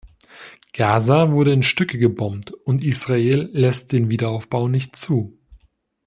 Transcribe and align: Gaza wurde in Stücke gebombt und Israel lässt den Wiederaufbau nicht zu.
Gaza 0.73 1.31
wurde 1.31 1.51
in 1.53 1.61
Stücke 1.61 1.99
gebombt 1.99 2.49
und 2.49 2.83
Israel 2.83 3.47
lässt 3.53 3.91
den 3.91 4.09
Wiederaufbau 4.09 4.67
nicht 4.67 4.95
zu. 4.95 5.37